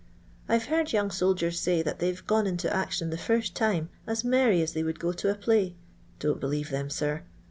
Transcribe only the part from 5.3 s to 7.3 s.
a play. Don't believe them, sir.